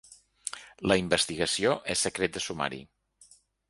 [0.93, 2.85] La investigació és secret de sumari.